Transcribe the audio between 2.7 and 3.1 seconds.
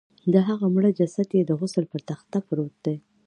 دی.